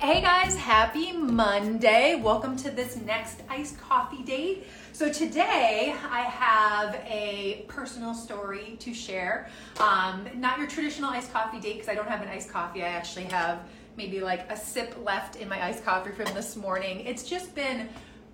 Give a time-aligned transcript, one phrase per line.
[0.00, 2.14] Hey guys, happy Monday.
[2.14, 4.66] Welcome to this next iced coffee date.
[4.94, 9.50] So, today I have a personal story to share.
[9.78, 12.82] Um, not your traditional iced coffee date because I don't have an iced coffee.
[12.82, 17.00] I actually have maybe like a sip left in my iced coffee from this morning.
[17.00, 17.86] It's just been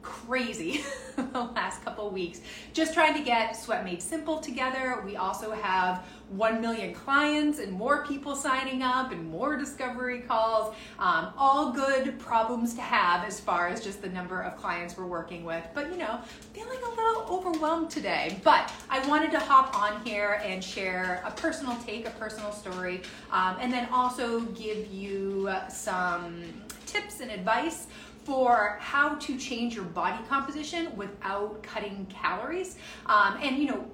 [0.06, 0.84] crazy
[1.16, 2.40] the last couple weeks.
[2.72, 5.02] Just trying to get sweat made simple together.
[5.04, 10.74] We also have 1 million clients and more people signing up and more discovery calls.
[11.00, 15.06] Um, all good problems to have as far as just the number of clients we're
[15.06, 15.64] working with.
[15.74, 16.20] But you know
[16.52, 18.40] feeling a little overwhelmed today.
[18.44, 23.02] But i wanted to hop on here and share a personal take a personal story
[23.32, 26.42] um, and then also give you some
[26.86, 27.88] tips and advice
[28.26, 32.76] for how to change your body composition without cutting calories.
[33.06, 33.84] Um, and you know,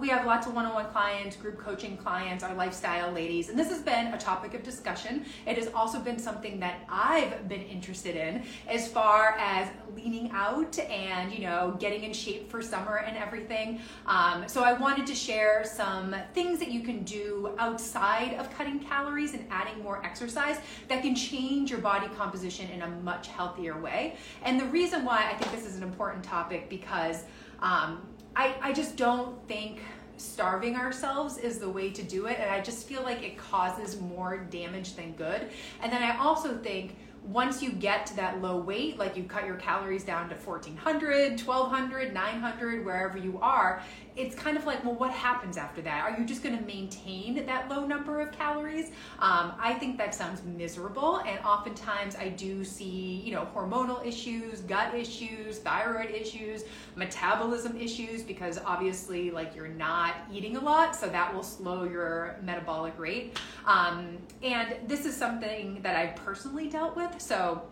[0.00, 3.82] we have lots of one-on-one clients, group coaching clients, our lifestyle ladies, and this has
[3.82, 5.26] been a topic of discussion.
[5.46, 10.78] It has also been something that I've been interested in as far as leaning out
[10.78, 13.80] and you know getting in shape for summer and everything.
[14.06, 18.80] Um, so I wanted to share some things that you can do outside of cutting
[18.80, 23.78] calories and adding more exercise that can change your body composition in a much healthier
[23.78, 24.16] way.
[24.42, 27.24] And the reason why I think this is an important topic because
[27.60, 28.00] um,
[28.38, 29.80] I, I just don't think
[30.16, 32.38] starving ourselves is the way to do it.
[32.38, 35.48] And I just feel like it causes more damage than good.
[35.82, 36.96] And then I also think
[37.28, 41.40] once you get to that low weight, like you cut your calories down to 1400,
[41.40, 43.82] 1200, 900, wherever you are,
[44.18, 46.02] it's kind of like, well, what happens after that?
[46.02, 48.86] Are you just going to maintain that low number of calories?
[49.20, 51.18] Um, I think that sounds miserable.
[51.18, 56.64] And oftentimes I do see, you know, hormonal issues, gut issues, thyroid issues,
[56.96, 60.96] metabolism issues, because obviously, like, you're not eating a lot.
[60.96, 63.38] So that will slow your metabolic rate.
[63.66, 67.17] Um, and this is something that I've personally dealt with.
[67.18, 67.62] So,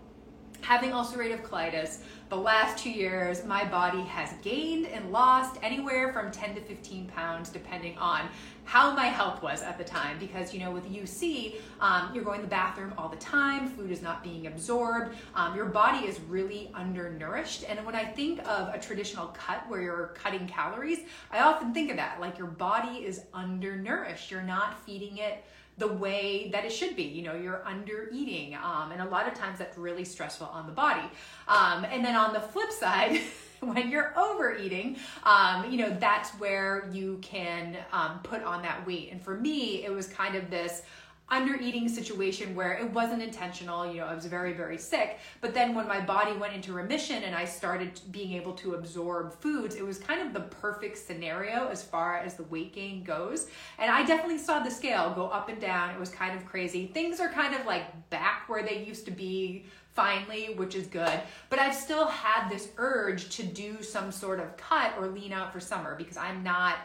[0.61, 1.99] having ulcerative colitis,
[2.29, 7.07] the last two years, my body has gained and lost anywhere from 10 to 15
[7.07, 8.29] pounds, depending on
[8.65, 10.19] how my health was at the time.
[10.19, 13.93] Because, you know, with UC, um, you're going to the bathroom all the time, food
[13.93, 17.65] is not being absorbed, um, your body is really undernourished.
[17.69, 20.99] And when I think of a traditional cut where you're cutting calories,
[21.31, 25.45] I often think of that like your body is undernourished, you're not feeding it
[25.79, 27.03] the way that it should be.
[27.03, 30.67] You know, you're under eating, um, and a lot of times that's really stressful on
[30.67, 31.09] the body.
[31.49, 33.21] Um, and then on the flip side,
[33.61, 39.11] when you're overeating, um, you know, that's where you can um, put on that weight.
[39.13, 40.83] And for me, it was kind of this
[41.29, 43.85] under eating situation where it wasn't intentional.
[43.85, 45.19] You know, I was very, very sick.
[45.41, 49.35] But then when my body went into remission and I started being able to absorb
[49.41, 53.49] foods, it was kind of the perfect scenario as far as the weight gain goes.
[53.79, 55.91] And I definitely saw the scale go up and down.
[55.91, 56.87] It was kind of crazy.
[56.87, 59.65] Things are kind of like back where they used to be
[59.95, 61.21] finally, which is good.
[61.51, 65.53] But I've still had this urge to do some sort of cut or lean out
[65.53, 66.77] for summer because I'm not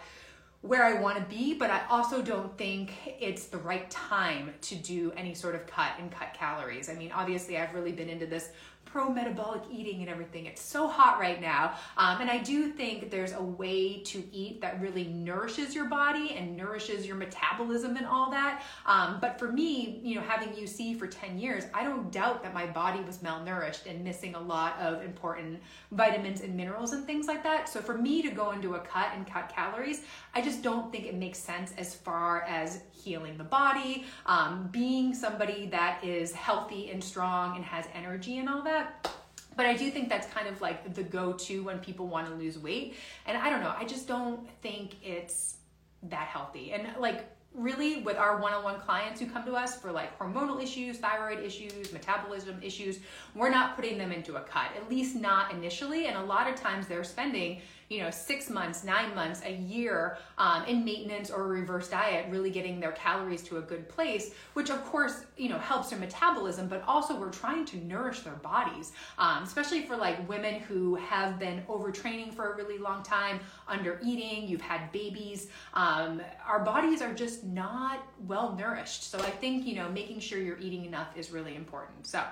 [0.61, 4.75] where I want to be, but I also don't think it's the right time to
[4.75, 6.87] do any sort of cut and cut calories.
[6.87, 8.49] I mean, obviously, I've really been into this
[8.91, 10.45] pro metabolic eating and everything.
[10.45, 11.75] It's so hot right now.
[11.97, 16.35] Um, and I do think there's a way to eat that really nourishes your body
[16.37, 18.63] and nourishes your metabolism and all that.
[18.85, 22.53] Um, but for me, you know, having UC for 10 years, I don't doubt that
[22.53, 27.27] my body was malnourished and missing a lot of important vitamins and minerals and things
[27.27, 27.69] like that.
[27.69, 30.01] So for me to go into a cut and cut calories,
[30.33, 35.13] I just don't think it makes sense as far as healing the body, um, being
[35.13, 38.80] somebody that is healthy and strong and has energy and all that.
[39.55, 42.33] But I do think that's kind of like the go to when people want to
[42.33, 42.95] lose weight.
[43.25, 45.57] And I don't know, I just don't think it's
[46.03, 46.71] that healthy.
[46.71, 50.97] And like, really with our one-on-one clients who come to us for like hormonal issues
[50.97, 52.99] thyroid issues metabolism issues
[53.35, 56.55] we're not putting them into a cut at least not initially and a lot of
[56.55, 57.59] times they're spending
[57.91, 62.49] you know, six months, nine months, a year um, in maintenance or reverse diet, really
[62.49, 66.69] getting their calories to a good place, which of course, you know, helps their metabolism,
[66.69, 71.37] but also we're trying to nourish their bodies, um, especially for like women who have
[71.37, 75.49] been overtraining for a really long time, under eating, you've had babies.
[75.73, 79.11] Um, our bodies are just not well nourished.
[79.11, 82.07] So I think, you know, making sure you're eating enough is really important.
[82.07, 82.23] So,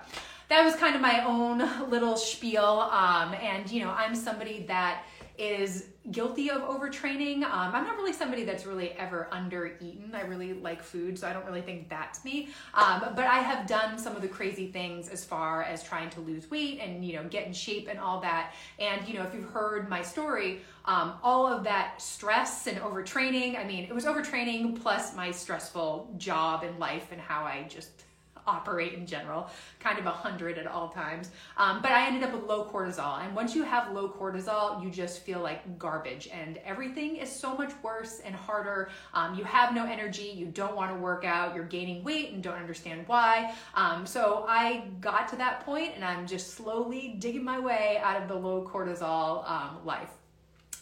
[0.49, 1.59] that was kind of my own
[1.91, 2.63] little spiel.
[2.63, 5.03] Um, and, you know, I'm somebody that
[5.39, 7.43] is guilty of overtraining.
[7.43, 10.13] Um, I'm not really somebody that's really ever under eaten.
[10.13, 12.49] I really like food, so I don't really think that's me.
[12.73, 16.19] Um, but I have done some of the crazy things as far as trying to
[16.19, 18.53] lose weight and you know get in shape and all that.
[18.79, 23.57] And you know, if you've heard my story, um, all of that stress and overtraining.
[23.57, 28.03] I mean, it was overtraining plus my stressful job and life and how I just
[28.47, 29.49] operate in general,
[29.79, 31.31] kind of a hundred at all times.
[31.57, 34.89] Um, but I ended up with low cortisol, and once you have low cortisol, you
[34.89, 38.89] just feel like garbage, and everything is so much worse and harder.
[39.13, 42.43] Um, you have no energy, you don't want to work out, you're gaining weight and
[42.43, 43.53] don't understand why.
[43.75, 48.21] Um, so I got to that point, and I'm just slowly digging my way out
[48.21, 50.09] of the low cortisol um, life.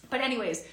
[0.09, 0.65] But anyways,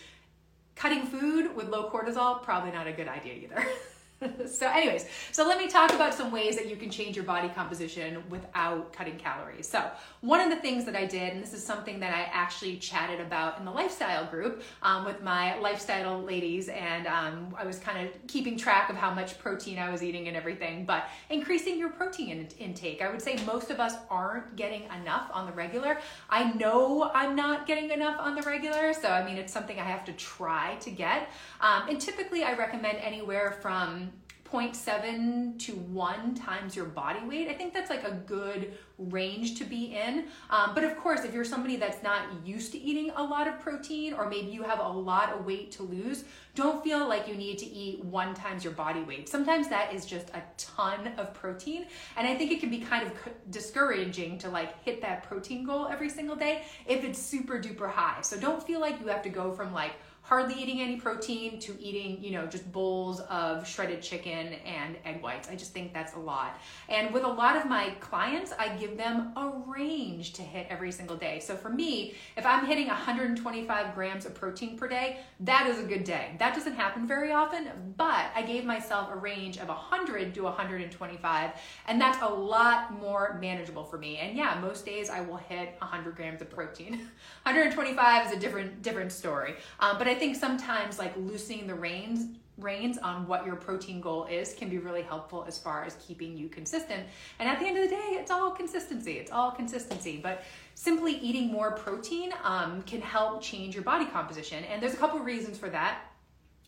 [0.76, 3.64] cutting food with low cortisol probably not a good idea either.
[4.46, 7.48] so anyways so let me talk about some ways that you can change your body
[7.48, 9.68] composition without cutting calories.
[9.68, 9.90] So
[10.24, 13.20] one of the things that i did and this is something that i actually chatted
[13.20, 18.06] about in the lifestyle group um, with my lifestyle ladies and um, i was kind
[18.06, 21.90] of keeping track of how much protein i was eating and everything but increasing your
[21.90, 23.02] protein in- intake.
[23.02, 25.98] I would say most of us aren't getting enough on the regular.
[26.30, 29.84] I know i'm not getting enough on the regular so i mean it's something i
[29.84, 31.28] have to try to get.
[31.60, 34.10] Um, and typically i recommend anywhere from
[34.54, 37.48] 0.7 to 1 times your body weight.
[37.48, 40.26] I think that's like a good range to be in.
[40.48, 43.58] Um, but of course, if you're somebody that's not used to eating a lot of
[43.58, 46.24] protein, or maybe you have a lot of weight to lose,
[46.54, 49.28] don't feel like you need to eat one times your body weight.
[49.28, 51.86] Sometimes that is just a ton of protein.
[52.16, 53.12] And I think it can be kind of
[53.50, 58.20] discouraging to like hit that protein goal every single day if it's super duper high.
[58.22, 61.78] So don't feel like you have to go from like hardly eating any protein to
[61.78, 65.50] eating, you know, just bowls of shredded chicken and egg whites.
[65.50, 66.58] I just think that's a lot.
[66.88, 70.92] And with a lot of my clients, I give them a range to hit every
[70.92, 71.40] single day.
[71.40, 75.82] So for me, if I'm hitting 125 grams of protein per day, that is a
[75.82, 76.34] good day.
[76.38, 77.68] That doesn't happen very often,
[77.98, 81.50] but I gave myself a range of 100 to 125,
[81.86, 84.16] and that's a lot more manageable for me.
[84.16, 86.92] And yeah, most days I will hit 100 grams of protein.
[87.42, 89.56] 125 is a different different story.
[89.80, 92.26] Um, but I think sometimes like loosening the reins
[92.58, 96.36] reins on what your protein goal is can be really helpful as far as keeping
[96.36, 97.04] you consistent.
[97.38, 99.14] And at the end of the day, it's all consistency.
[99.14, 100.20] It's all consistency.
[100.22, 100.44] But
[100.74, 104.62] simply eating more protein um, can help change your body composition.
[104.64, 106.02] And there's a couple reasons for that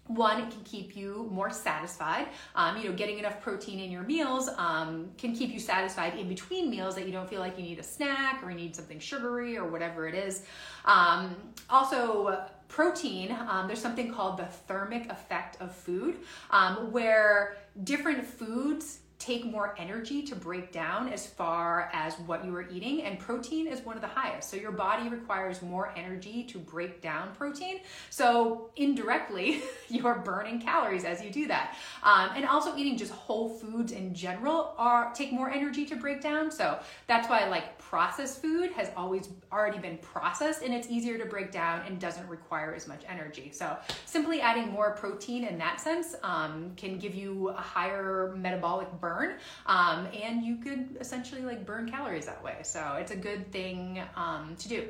[0.09, 4.05] one it can keep you more satisfied um, you know getting enough protein in your
[4.05, 7.65] meals um, can keep you satisfied in between meals that you don't feel like you
[7.65, 10.45] need a snack or you need something sugary or whatever it is
[10.85, 11.35] um,
[11.69, 16.19] also protein um, there's something called the thermic effect of food
[16.51, 22.55] um, where different foods take more energy to break down as far as what you
[22.55, 24.51] are eating and protein is one of the highest.
[24.51, 27.81] So your body requires more energy to break down protein.
[28.11, 31.77] So indirectly you are burning calories as you do that.
[32.03, 36.21] Um, and also eating just whole foods in general are take more energy to break
[36.21, 36.51] down.
[36.51, 41.25] So that's why like processed food has always already been processed and it's easier to
[41.25, 43.51] break down and doesn't require as much energy.
[43.51, 48.89] So simply adding more protein in that sense um, can give you a higher metabolic
[49.01, 49.35] burn burn
[49.67, 54.03] um, and you could essentially like burn calories that way so it's a good thing
[54.17, 54.88] um, to do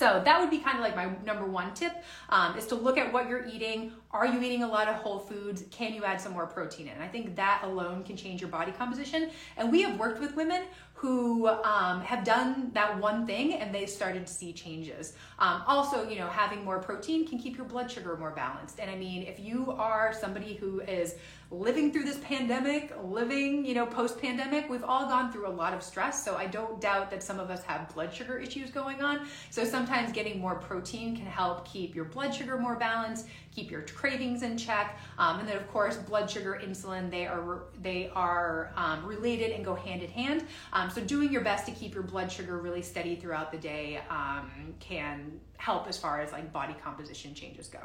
[0.00, 1.92] so that would be kind of like my number one tip
[2.30, 3.92] um, is to look at what you're eating.
[4.12, 5.64] Are you eating a lot of whole foods?
[5.70, 7.02] Can you add some more protein in?
[7.02, 9.30] I think that alone can change your body composition.
[9.58, 10.62] And we have worked with women
[11.00, 15.14] who um, have done that one thing and they started to see changes.
[15.38, 18.78] Um, also, you know, having more protein can keep your blood sugar more balanced.
[18.78, 21.14] And I mean, if you are somebody who is
[21.50, 25.72] living through this pandemic, living, you know, post pandemic, we've all gone through a lot
[25.74, 26.22] of stress.
[26.24, 29.26] So I don't doubt that some of us have blood sugar issues going on.
[29.48, 33.82] So sometimes getting more protein can help keep your blood sugar more balanced, keep your
[33.82, 35.00] cravings in check.
[35.18, 39.64] Um, and then of course, blood sugar, insulin, they are they are um, related and
[39.64, 40.44] go hand in hand.
[40.72, 44.00] Um, so doing your best to keep your blood sugar really steady throughout the day
[44.10, 47.80] um, can help as far as like body composition changes go.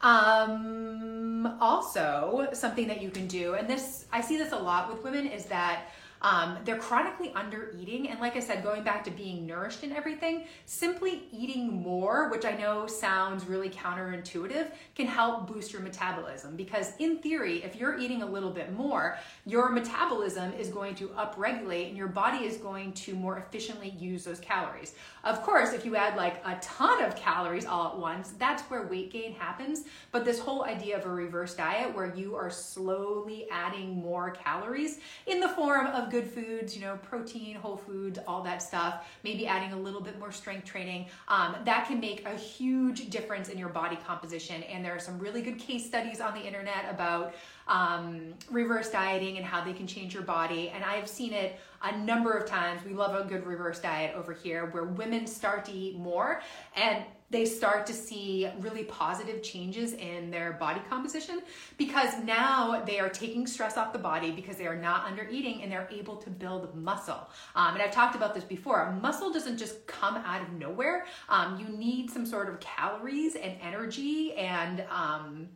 [0.00, 5.02] Um, also, something that you can do, and this I see this a lot with
[5.02, 5.90] women, is that
[6.22, 8.08] um, they're chronically under eating.
[8.08, 12.44] And like I said, going back to being nourished and everything, simply eating more, which
[12.44, 16.56] I know sounds really counterintuitive, can help boost your metabolism.
[16.56, 21.08] Because in theory, if you're eating a little bit more, your metabolism is going to
[21.08, 24.94] upregulate and your body is going to more efficiently use those calories.
[25.24, 28.86] Of course, if you add like a ton of calories all at once, that's where
[28.86, 29.84] weight gain happens.
[30.10, 34.98] But this whole idea of a reverse diet where you are slowly adding more calories
[35.26, 39.06] in the form of of good foods, you know, protein, whole foods, all that stuff,
[39.24, 43.48] maybe adding a little bit more strength training, um, that can make a huge difference
[43.48, 44.62] in your body composition.
[44.64, 47.34] And there are some really good case studies on the internet about
[47.66, 50.70] um, reverse dieting and how they can change your body.
[50.70, 52.84] And I've seen it a number of times.
[52.84, 56.42] We love a good reverse diet over here where women start to eat more
[56.74, 61.42] and they start to see really positive changes in their body composition
[61.76, 65.62] because now they are taking stress off the body because they are not under eating
[65.62, 67.28] and they're able to build muscle.
[67.54, 68.92] Um, and I've talked about this before.
[69.02, 71.06] Muscle doesn't just come out of nowhere.
[71.28, 75.48] Um, you need some sort of calories and energy and um,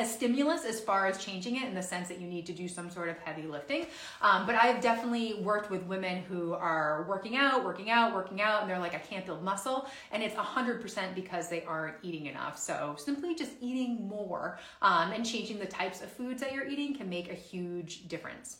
[0.00, 2.66] a stimulus as far as changing it in the sense that you need to do
[2.66, 3.86] some sort of heavy lifting.
[4.22, 8.62] Um, but I've definitely worked with women who are working out, working out, working out,
[8.62, 9.86] and they're like, I can't build muscle.
[10.10, 12.58] And it's 100% because they aren't eating enough.
[12.58, 16.96] So simply just eating more um, and changing the types of foods that you're eating
[16.96, 18.58] can make a huge difference.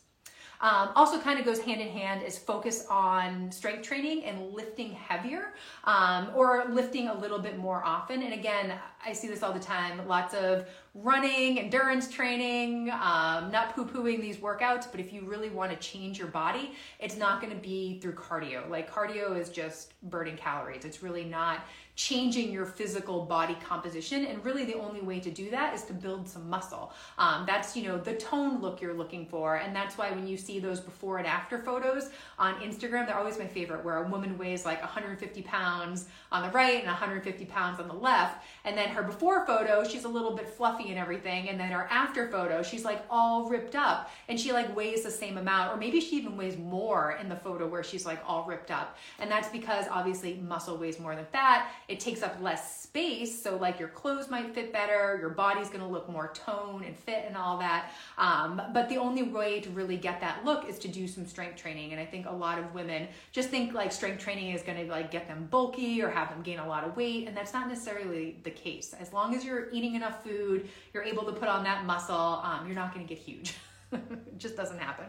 [0.61, 4.93] Um, also, kind of goes hand in hand is focus on strength training and lifting
[4.93, 8.23] heavier um, or lifting a little bit more often.
[8.23, 8.75] And again,
[9.05, 14.21] I see this all the time lots of running, endurance training, um, not poo pooing
[14.21, 17.61] these workouts, but if you really want to change your body, it's not going to
[17.61, 18.69] be through cardio.
[18.69, 21.61] Like, cardio is just burning calories, it's really not
[22.01, 25.93] changing your physical body composition and really the only way to do that is to
[25.93, 26.95] build some muscle.
[27.19, 30.39] Um, that's you know the tone look you're looking for and that's why when you
[30.39, 34.39] see those before and after photos on instagram they're always my favorite where a woman
[34.39, 38.89] weighs like 150 pounds on the right and 150 pounds on the left and then
[38.89, 42.63] her before photo she's a little bit fluffy and everything and then her after photo
[42.63, 46.17] she's like all ripped up and she like weighs the same amount or maybe she
[46.17, 49.87] even weighs more in the photo where she's like all ripped up and that's because
[49.91, 53.43] obviously muscle weighs more than fat it takes up less space.
[53.43, 57.25] So, like your clothes might fit better, your body's gonna look more toned and fit
[57.27, 57.93] and all that.
[58.17, 61.57] Um, but the only way to really get that look is to do some strength
[61.57, 61.93] training.
[61.93, 65.11] And I think a lot of women just think like strength training is gonna like
[65.11, 67.27] get them bulky or have them gain a lot of weight.
[67.27, 68.95] And that's not necessarily the case.
[68.99, 72.67] As long as you're eating enough food, you're able to put on that muscle, um,
[72.67, 73.55] you're not gonna get huge.
[73.93, 75.07] it just doesn't happen.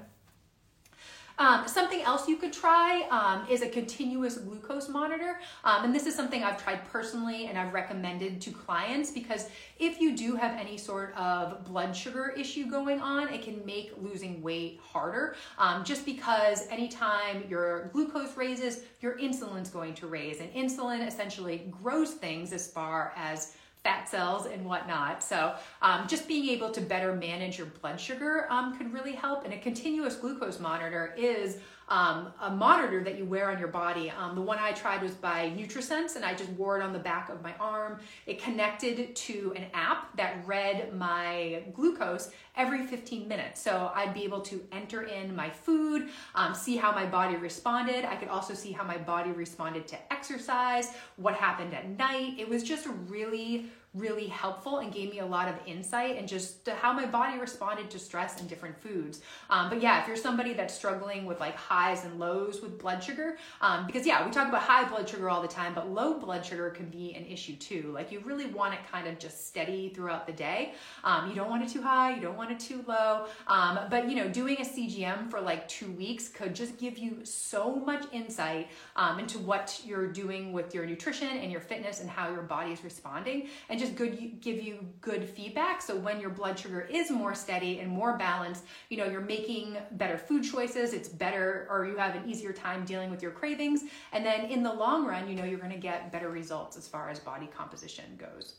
[1.42, 5.40] Um, something else you could try um, is a continuous glucose monitor.
[5.64, 10.00] Um, and this is something I've tried personally and I've recommended to clients because if
[10.00, 14.44] you do have any sort of blood sugar issue going on, it can make losing
[14.44, 20.42] weight harder um, just because anytime your glucose raises, your insulin's going to raise.
[20.42, 25.24] And insulin essentially grows things as far as fat cells and whatnot.
[25.24, 29.44] So, um, just being able to better manage your blood sugar um, really help.
[29.46, 31.58] And a continuous glucose monitor is
[31.92, 34.10] um, a monitor that you wear on your body.
[34.10, 37.00] Um, the one I tried was by NutriSense, and I just wore it on the
[37.00, 38.00] back of my arm.
[38.26, 43.62] It connected to an app that read my glucose every 15 minutes.
[43.62, 48.06] So I'd be able to enter in my food, um, see how my body responded.
[48.06, 52.36] I could also see how my body responded to exercise, what happened at night.
[52.40, 56.68] It was just really really helpful and gave me a lot of insight and just
[56.70, 59.22] how my body responded to stress and different foods.
[59.50, 63.04] Um, but yeah, if you're somebody that's struggling with like highs and lows with blood
[63.04, 66.18] sugar, um, because yeah, we talk about high blood sugar all the time, but low
[66.18, 67.92] blood sugar can be an issue too.
[67.94, 70.74] Like you really want it kind of just steady throughout the day.
[71.04, 73.26] Um, you don't want it too high, you don't want it too low.
[73.48, 77.26] Um, but you know, doing a CGM for like two weeks could just give you
[77.26, 82.10] so much insight um, into what you're doing with your nutrition and your fitness and
[82.10, 83.50] how your body is responding.
[83.68, 85.82] And just good give you good feedback.
[85.82, 89.78] So when your blood sugar is more steady and more balanced, you know, you're making
[89.92, 93.84] better food choices, it's better or you have an easier time dealing with your cravings.
[94.14, 96.88] And then in the long run, you know, you're going to get better results as
[96.88, 98.56] far as body composition goes.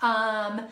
[0.00, 0.68] Um,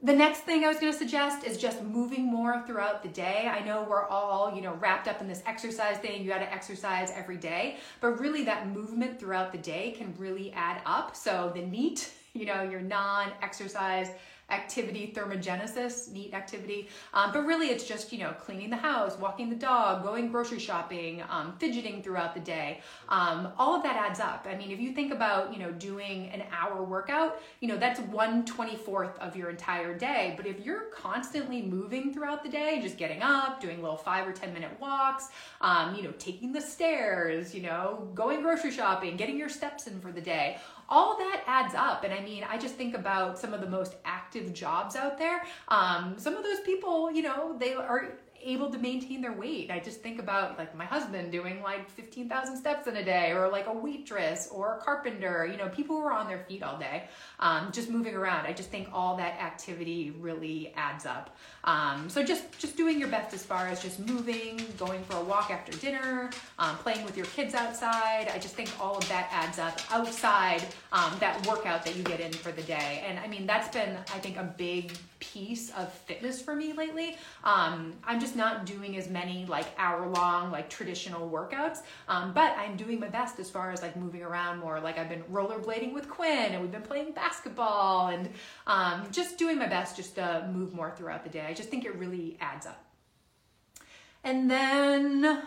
[0.00, 3.50] the next thing I was going to suggest is just moving more throughout the day.
[3.52, 6.22] I know we're all, you know, wrapped up in this exercise thing.
[6.22, 10.52] You got to exercise every day, but really that movement throughout the day can really
[10.52, 11.16] add up.
[11.16, 14.10] So the NEAT you know, your non-exercise
[14.50, 16.88] activity thermogenesis, neat activity.
[17.12, 20.58] Um, but really, it's just, you know, cleaning the house, walking the dog, going grocery
[20.58, 22.80] shopping, um, fidgeting throughout the day.
[23.10, 24.46] Um, all of that adds up.
[24.50, 28.00] I mean, if you think about, you know, doing an hour workout, you know, that's
[28.00, 30.32] 1 24th of your entire day.
[30.36, 34.32] But if you're constantly moving throughout the day, just getting up, doing little five or
[34.32, 35.28] 10 minute walks,
[35.60, 40.00] um, you know, taking the stairs, you know, going grocery shopping, getting your steps in
[40.00, 40.56] for the day,
[40.88, 42.04] all that adds up.
[42.04, 45.44] And I mean, I just think about some of the most active jobs out there.
[45.68, 49.70] Um, some of those people, you know, they are able to maintain their weight.
[49.70, 53.48] I just think about like my husband doing like 15,000 steps in a day, or
[53.48, 56.78] like a waitress or a carpenter, you know, people who are on their feet all
[56.78, 57.04] day,
[57.40, 58.46] um, just moving around.
[58.46, 61.36] I just think all that activity really adds up.
[61.64, 65.22] Um, so just, just doing your best as far as just moving, going for a
[65.22, 68.30] walk after dinner, um, playing with your kids outside.
[68.32, 72.20] I just think all of that adds up outside um, that workout that you get
[72.20, 73.04] in for the day.
[73.06, 77.16] And I mean, that's been, I think, a big piece of fitness for me lately.
[77.44, 82.56] Um, I'm just not doing as many like hour long, like traditional workouts, um, but
[82.56, 84.80] I'm doing my best as far as like moving around more.
[84.80, 88.28] Like I've been rollerblading with Quinn and we've been playing basketball and
[88.66, 91.44] um, just doing my best just to move more throughout the day.
[91.46, 92.84] I just think it really adds up.
[94.24, 95.42] And then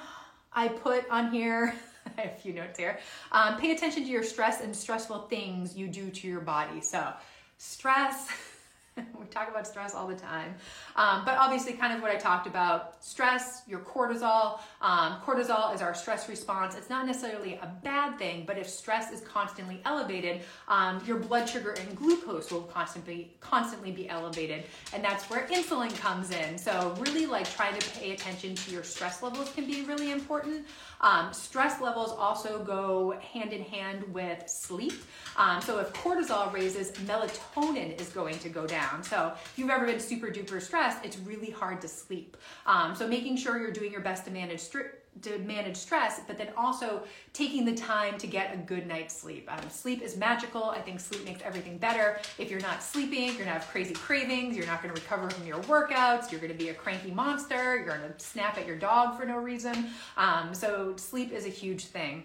[0.54, 1.74] I put on here,
[2.18, 3.00] I have a few notes here.
[3.32, 6.82] Um, pay attention to your stress and stressful things you do to your body.
[6.82, 7.13] So,
[7.58, 8.30] stress.
[9.19, 10.53] we talk about stress all the time.
[10.95, 14.60] Um, but obviously, kind of what I talked about stress, your cortisol.
[14.81, 16.75] Um, cortisol is our stress response.
[16.75, 21.48] It's not necessarily a bad thing, but if stress is constantly elevated, um, your blood
[21.48, 24.65] sugar and glucose will constantly, constantly be elevated.
[24.93, 26.57] And that's where insulin comes in.
[26.57, 30.65] So, really, like trying to pay attention to your stress levels can be really important.
[31.00, 34.93] Um, stress levels also go hand in hand with sleep.
[35.38, 38.80] Um, so, if cortisol raises, melatonin is going to go down.
[39.03, 42.38] So, if you've ever been super duper stressed, it's really hard to sleep.
[42.65, 46.38] Um, so, making sure you're doing your best to manage stri- to manage stress, but
[46.38, 49.51] then also taking the time to get a good night's sleep.
[49.51, 50.63] Um, sleep is magical.
[50.63, 52.19] I think sleep makes everything better.
[52.38, 54.55] If you're not sleeping, you're gonna have crazy cravings.
[54.55, 56.31] You're not gonna recover from your workouts.
[56.31, 57.77] You're gonna be a cranky monster.
[57.77, 59.89] You're gonna snap at your dog for no reason.
[60.17, 62.23] Um, so sleep is a huge thing.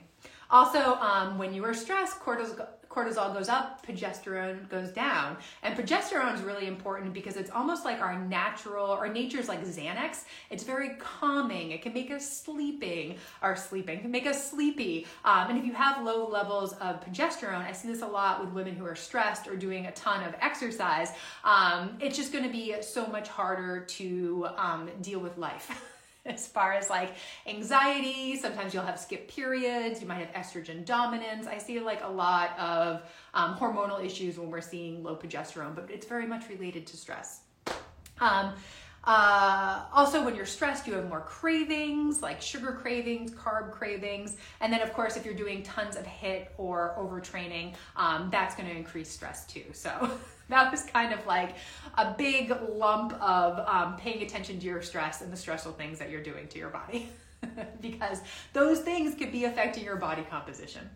[0.48, 5.36] Also, um, when you are stressed, cortisol, cortisol goes up, progesterone goes down.
[5.62, 10.24] And progesterone is really important because it's almost like our natural or nature's like Xanax.
[10.50, 11.72] It's very calming.
[11.72, 15.06] It can make us sleeping or sleeping, can make us sleepy.
[15.24, 18.54] Um, and if you have low levels of progesterone, I see this a lot with
[18.54, 21.10] women who are stressed or doing a ton of exercise.
[21.44, 25.92] Um, it's just to be so much harder to um, deal with life.
[26.36, 27.14] as far as like
[27.46, 28.36] anxiety.
[28.36, 30.00] Sometimes you'll have skip periods.
[30.00, 31.46] You might have estrogen dominance.
[31.46, 33.02] I see like a lot of
[33.34, 37.40] um, hormonal issues when we're seeing low progesterone, but it's very much related to stress.
[38.20, 38.54] Um,
[39.06, 44.36] uh, also, when you're stressed, you have more cravings, like sugar cravings, carb cravings.
[44.60, 48.68] And then, of course, if you're doing tons of HIIT or overtraining, um, that's going
[48.68, 49.64] to increase stress too.
[49.72, 50.10] So,
[50.48, 51.54] that was kind of like
[51.96, 56.10] a big lump of um, paying attention to your stress and the stressful things that
[56.10, 57.08] you're doing to your body
[57.80, 58.20] because
[58.52, 60.88] those things could be affecting your body composition.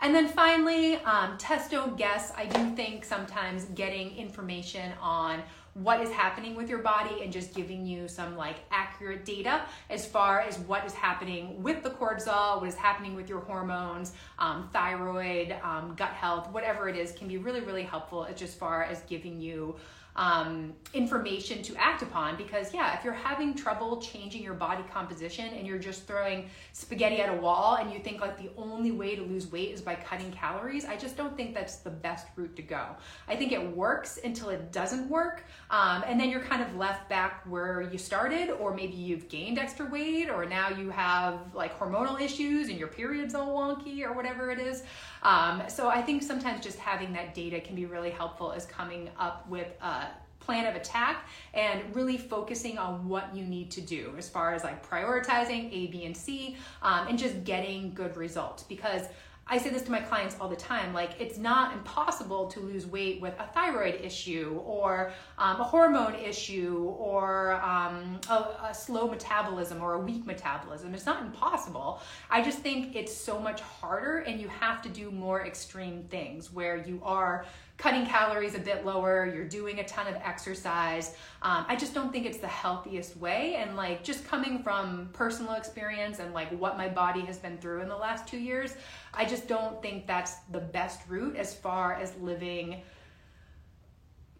[0.00, 2.32] And then finally, um, test don't guess.
[2.36, 5.42] I do think sometimes getting information on
[5.74, 10.06] what is happening with your body and just giving you some like accurate data as
[10.06, 14.70] far as what is happening with the cortisol, what is happening with your hormones, um,
[14.72, 19.02] thyroid, um, gut health, whatever it is, can be really, really helpful as far as
[19.02, 19.76] giving you
[20.16, 25.46] um, information to act upon because yeah if you're having trouble changing your body composition
[25.54, 29.14] and you're just throwing spaghetti at a wall and you think like the only way
[29.14, 32.56] to lose weight is by cutting calories i just don't think that's the best route
[32.56, 32.84] to go.
[33.28, 37.08] I think it works until it doesn't work um, and then you're kind of left
[37.08, 41.78] back where you started or maybe you've gained extra weight or now you have like
[41.78, 44.82] hormonal issues and your period's all wonky or whatever it is.
[45.22, 49.10] Um, so I think sometimes just having that data can be really helpful as coming
[49.18, 50.05] up with a
[50.46, 54.62] plan of attack and really focusing on what you need to do as far as
[54.62, 59.02] like prioritizing A, B, and C um, and just getting good results because
[59.48, 62.84] I say this to my clients all the time like, it's not impossible to lose
[62.84, 68.34] weight with a thyroid issue or um, a hormone issue or um, a,
[68.70, 70.94] a, slow metabolism or a weak metabolism.
[70.94, 72.00] It's not impossible.
[72.28, 76.52] I just think it's so much harder and you have to do more extreme things
[76.52, 81.14] where you are cutting calories a bit lower, you're doing a ton of exercise.
[81.42, 83.56] Um, I just don't think it's the healthiest way.
[83.56, 87.82] And like just coming from personal experience and like what my body has been through
[87.82, 88.74] in the last two years,
[89.12, 92.80] I just don't think that's the best route as far as living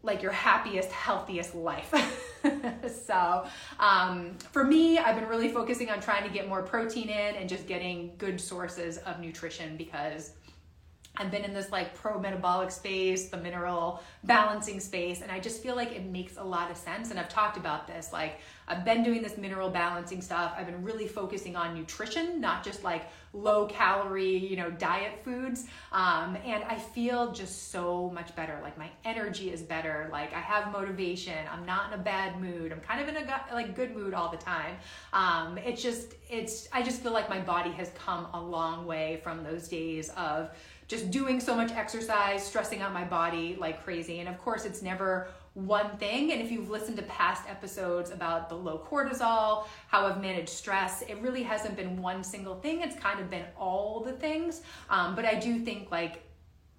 [0.03, 1.93] like your happiest, healthiest life.
[3.07, 3.45] so,
[3.81, 7.49] um, for me, I've been really focusing on trying to get more protein in and
[7.49, 10.31] just getting good sources of nutrition because
[11.19, 15.63] I've been in this like pro metabolic space, the mineral balancing space, and I just
[15.63, 17.11] feel like it makes a lot of sense.
[17.11, 18.13] And I've talked about this.
[18.13, 20.55] Like, I've been doing this mineral balancing stuff.
[20.57, 25.67] I've been really focusing on nutrition, not just like low calorie, you know, diet foods.
[25.93, 28.59] Um, and I feel just so much better.
[28.63, 30.09] Like, my energy is better.
[30.11, 31.39] Like, I have motivation.
[31.53, 32.73] I'm not in a bad mood.
[32.73, 34.77] I'm kind of in a like good mood all the time.
[35.13, 39.21] Um, it's just, it's, I just feel like my body has come a long way
[39.23, 40.51] from those days of,
[40.89, 44.21] just doing so much exercise, stressing out my body like crazy.
[44.21, 46.33] And of course, it's never one thing.
[46.33, 51.03] And if you've listened to past episodes about the low cortisol, how I've managed stress,
[51.03, 52.83] it really hasn't been one single thing.
[52.83, 54.63] It's kind of been all the things.
[54.91, 56.23] Um, but I do think like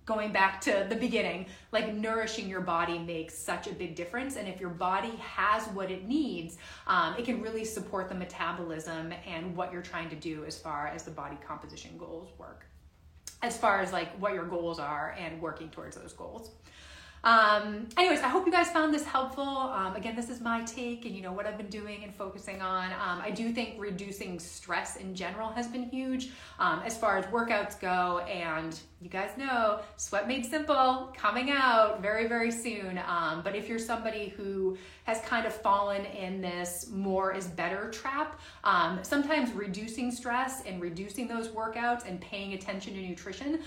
[0.05, 4.37] going back to the beginning, like nourishing your body makes such a big difference.
[4.37, 9.11] And if your body has what it needs, um, it can really support the metabolism
[9.25, 12.67] and what you're trying to do as far as the body composition goals work
[13.41, 16.51] as far as like what your goals are and working towards those goals.
[17.23, 19.43] Um, anyways, I hope you guys found this helpful.
[19.43, 22.61] Um, again, this is my take and you know what I've been doing and focusing
[22.61, 22.91] on.
[22.93, 27.25] Um, I do think reducing stress in general has been huge um, as far as
[27.25, 28.19] workouts go.
[28.19, 32.99] And you guys know Sweat Made Simple coming out very, very soon.
[33.05, 37.89] Um, but if you're somebody who has kind of fallen in this more is better
[37.89, 43.59] trap, um, sometimes reducing stress and reducing those workouts and paying attention to nutrition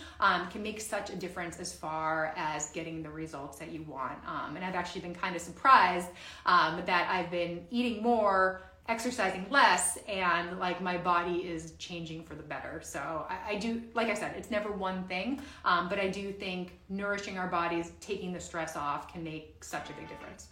[0.50, 4.18] can make such a difference as far as getting the results results that you want.
[4.26, 6.08] Um, and I've actually been kind of surprised
[6.46, 12.34] um, that I've been eating more, exercising less, and like my body is changing for
[12.34, 12.80] the better.
[12.82, 16.32] So I, I do, like I said, it's never one thing, um, but I do
[16.32, 20.48] think nourishing our bodies, taking the stress off, can make such a big difference.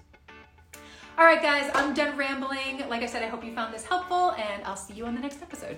[1.18, 2.88] All right, guys, I'm done rambling.
[2.88, 5.20] Like I said, I hope you found this helpful, and I'll see you on the
[5.20, 5.76] next episode.